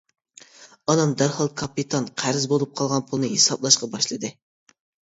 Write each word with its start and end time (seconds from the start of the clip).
ئانام 0.93 1.13
دەرھال 1.23 1.51
كاپىتان 1.61 2.09
قەرز 2.23 2.49
بولۇپ 2.57 2.75
قالغان 2.83 3.09
پۇلنى 3.13 3.33
ھېسابلاشقا 3.37 3.95
باشلىدى. 3.97 4.37